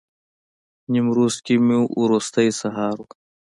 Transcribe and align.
نیمروز 0.91 1.35
کې 1.45 1.55
مو 1.67 1.79
وروستی 2.01 2.47
سهار 2.59 2.95
و. 3.03 3.07